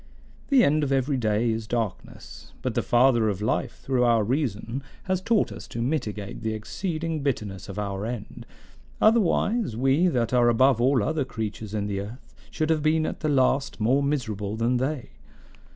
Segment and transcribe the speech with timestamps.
[0.47, 4.81] "The end of every day is darkness, but the Father of life through our reason
[5.03, 8.47] has taught us to mitigate the exceeding bitterness of our end;
[8.99, 13.19] otherwise, we that are above all other creatures in the earth should have been at
[13.19, 15.11] the last more miserable than they.